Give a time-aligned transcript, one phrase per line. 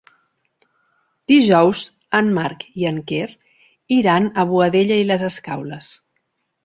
[1.31, 1.83] Dijous
[2.19, 3.27] en Marc i en Quer
[3.99, 5.93] iran a Boadella i les Escaules.